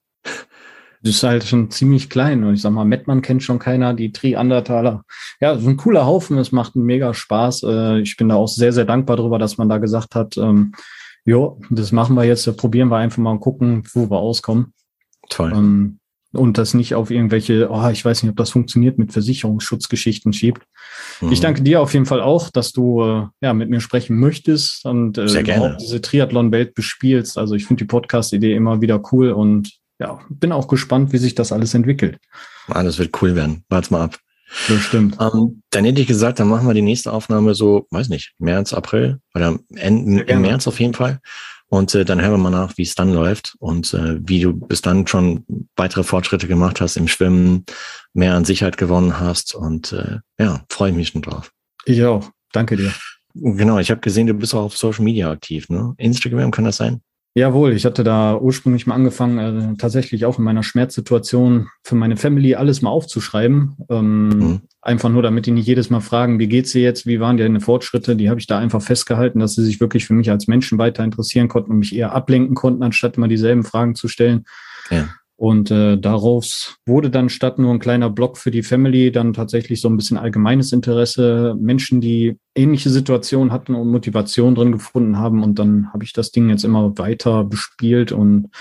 [1.03, 2.45] Das ist halt schon ziemlich klein.
[2.45, 5.03] Und ich sag mal, Mettmann kennt schon keiner, die Triandertaler.
[5.41, 7.63] Ja, so ein cooler Haufen, es macht mega Spaß.
[7.63, 10.73] Äh, ich bin da auch sehr, sehr dankbar darüber, dass man da gesagt hat, ähm,
[11.25, 14.73] jo, das machen wir jetzt, probieren wir einfach mal und gucken, wo wir auskommen.
[15.29, 15.51] Toll.
[15.53, 15.99] Ähm,
[16.33, 20.63] und das nicht auf irgendwelche, oh, ich weiß nicht, ob das funktioniert, mit Versicherungsschutzgeschichten schiebt.
[21.21, 21.31] Mhm.
[21.31, 24.85] Ich danke dir auf jeden Fall auch, dass du äh, ja mit mir sprechen möchtest
[24.85, 25.77] und äh, gerne.
[25.79, 27.37] diese Triathlon-Welt bespielst.
[27.37, 31.35] Also ich finde die Podcast-Idee immer wieder cool und ja, bin auch gespannt, wie sich
[31.35, 32.17] das alles entwickelt.
[32.67, 33.63] Alles wird cool werden.
[33.69, 34.17] Wart's mal ab.
[34.67, 35.17] Bestimmt.
[35.19, 38.73] Ähm, dann hätte ich gesagt, dann machen wir die nächste Aufnahme so, weiß nicht, März,
[38.73, 41.19] April oder Ende, im März auf jeden Fall.
[41.73, 44.53] Und äh, dann hören wir mal nach, wie es dann läuft und äh, wie du
[44.53, 45.43] bis dann schon
[45.75, 47.65] weitere Fortschritte gemacht hast im Schwimmen,
[48.13, 49.55] mehr an Sicherheit gewonnen hast.
[49.55, 51.51] Und äh, ja, freue ich mich schon drauf.
[51.85, 52.29] Ich auch.
[52.51, 52.93] Danke dir.
[53.33, 55.95] Genau, ich habe gesehen, du bist auch auf Social Media aktiv, ne?
[55.97, 57.01] Instagram kann das sein?
[57.35, 59.37] Jawohl, ich hatte da ursprünglich mal angefangen,
[59.73, 63.75] äh, tatsächlich auch in meiner Schmerzsituation für meine Family alles mal aufzuschreiben.
[63.89, 64.61] Ähm, mhm.
[64.83, 67.59] Einfach nur, damit die nicht jedes Mal fragen, wie geht's dir jetzt, wie waren deine
[67.59, 68.15] Fortschritte?
[68.15, 71.03] Die habe ich da einfach festgehalten, dass sie sich wirklich für mich als Menschen weiter
[71.03, 74.45] interessieren konnten und mich eher ablenken konnten, anstatt immer dieselben Fragen zu stellen.
[74.91, 75.07] Ja.
[75.43, 79.81] Und äh, daraus wurde dann statt nur ein kleiner Blog für die Family dann tatsächlich
[79.81, 85.43] so ein bisschen allgemeines Interesse, Menschen, die ähnliche Situationen hatten und Motivation drin gefunden haben.
[85.43, 88.51] Und dann habe ich das Ding jetzt immer weiter bespielt und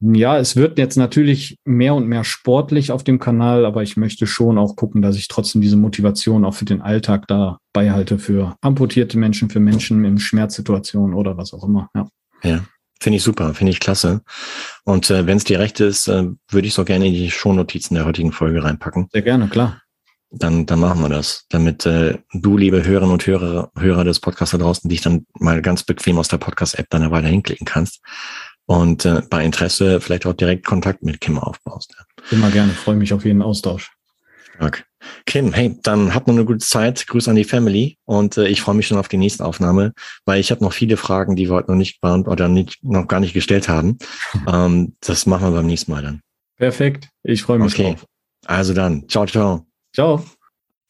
[0.00, 4.26] ja, es wird jetzt natürlich mehr und mehr sportlich auf dem Kanal, aber ich möchte
[4.26, 8.56] schon auch gucken, dass ich trotzdem diese Motivation auch für den Alltag da beihalte für
[8.60, 11.88] amputierte Menschen, für Menschen in Schmerzsituationen oder was auch immer.
[11.94, 12.08] Ja.
[12.42, 12.60] Ja.
[13.00, 14.22] Finde ich super, finde ich klasse.
[14.84, 17.94] Und äh, wenn es dir recht ist, äh, würde ich so gerne in die Shownotizen
[17.94, 19.08] der heutigen Folge reinpacken.
[19.12, 19.82] Sehr gerne, klar.
[20.30, 24.52] Dann, dann machen wir das, damit äh, du, liebe Hörerinnen und Hörer, Hörer des Podcasts
[24.52, 28.02] da draußen, dich dann mal ganz bequem aus der Podcast-App dann Weile hinklicken kannst
[28.66, 31.96] und äh, bei Interesse vielleicht auch direkt Kontakt mit Kim aufbaust.
[32.30, 33.90] Immer gerne, freue mich auf jeden Austausch.
[34.60, 34.82] Okay.
[35.26, 37.06] Kim, hey, dann habt noch eine gute Zeit.
[37.06, 39.92] Grüß an die Family und äh, ich freue mich schon auf die nächste Aufnahme,
[40.24, 43.06] weil ich habe noch viele Fragen, die wir heute noch nicht waren oder nicht, noch
[43.06, 43.98] gar nicht gestellt haben.
[44.48, 46.20] ähm, das machen wir beim nächsten Mal dann.
[46.56, 47.08] Perfekt.
[47.22, 47.94] Ich freue mich okay.
[47.94, 48.06] drauf.
[48.46, 49.66] Also dann, ciao, ciao.
[49.94, 50.24] Ciao.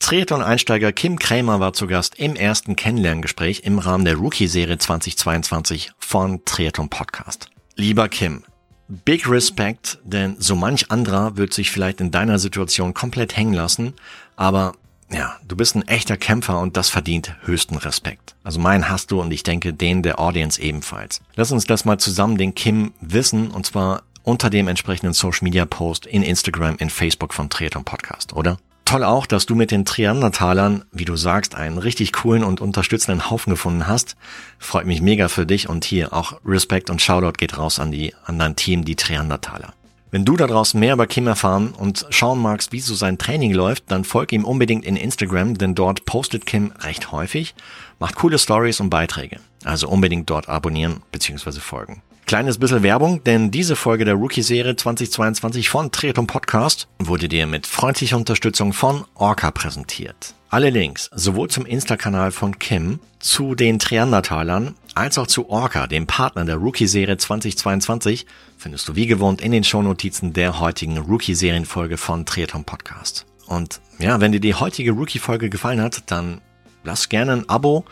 [0.00, 6.44] Triathlon-Einsteiger Kim Krämer war zu Gast im ersten Kennenlerngespräch im Rahmen der Rookie-Serie 2022 von
[6.44, 7.50] Triathlon Podcast.
[7.74, 8.44] Lieber Kim,
[8.88, 13.94] Big Respect, denn so manch anderer wird sich vielleicht in deiner Situation komplett hängen lassen,
[14.36, 14.74] Aber
[15.10, 18.34] ja, du bist ein echter Kämpfer und das verdient höchsten Respekt.
[18.44, 21.22] Also meinen hast du und ich denke den der Audience ebenfalls.
[21.34, 25.64] Lass uns das mal zusammen den Kim wissen und zwar unter dem entsprechenden Social Media
[25.64, 28.58] Post in Instagram, in Facebook von Triathlon Podcast, oder?
[28.88, 33.28] Toll auch, dass du mit den Triandertalern, wie du sagst, einen richtig coolen und unterstützenden
[33.28, 34.16] Haufen gefunden hast.
[34.58, 38.14] Freut mich mega für dich und hier auch Respekt und Shoutout geht raus an die,
[38.24, 39.74] an dein Team, die Triandertaler.
[40.10, 43.52] Wenn du da draußen mehr über Kim erfahren und schauen magst, wie so sein Training
[43.52, 47.54] läuft, dann folg ihm unbedingt in Instagram, denn dort postet Kim recht häufig,
[47.98, 49.38] macht coole Stories und Beiträge.
[49.64, 51.60] Also unbedingt dort abonnieren bzw.
[51.60, 52.00] folgen.
[52.28, 57.66] Kleines bisschen Werbung, denn diese Folge der Rookie-Serie 2022 von Triathlon Podcast wurde dir mit
[57.66, 60.34] freundlicher Unterstützung von Orca präsentiert.
[60.50, 66.06] Alle Links, sowohl zum Insta-Kanal von Kim, zu den Triandertalern, als auch zu Orca, dem
[66.06, 68.26] Partner der Rookie-Serie 2022,
[68.58, 73.24] findest du wie gewohnt in den Shownotizen der heutigen Rookie-Serienfolge von Triathlon Podcast.
[73.46, 76.42] Und ja, wenn dir die heutige Rookie-Folge gefallen hat, dann
[76.84, 77.86] lass gerne ein Abo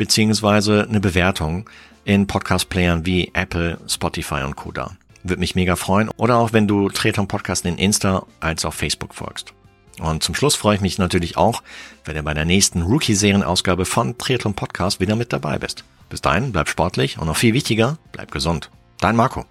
[0.00, 1.68] beziehungsweise eine Bewertung
[2.06, 4.72] in Podcast-Playern wie Apple, Spotify und Co.
[4.72, 4.92] da.
[5.24, 6.08] Würde mich mega freuen.
[6.16, 9.52] Oder auch wenn du Treton Podcast in Insta als auf Facebook folgst.
[10.00, 11.62] Und zum Schluss freue ich mich natürlich auch,
[12.06, 15.84] wenn du bei der nächsten Rookie-Serien-Ausgabe von Triathlon Podcast wieder mit dabei bist.
[16.08, 18.70] Bis dahin, bleib sportlich und noch viel wichtiger, bleib gesund.
[19.00, 19.44] Dein Marco.